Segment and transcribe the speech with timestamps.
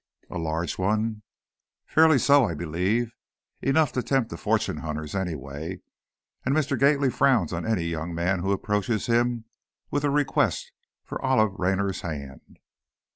[0.31, 1.21] "A large one?"
[1.85, 3.11] "Fairly so, I believe.
[3.61, 5.79] Enough to tempt the fortune hunters, anyway,
[6.43, 6.75] and Mr.
[6.75, 9.45] Gately frowns on any young man who approaches him
[9.91, 10.71] with a request
[11.03, 12.57] for Olive Raynor's hand."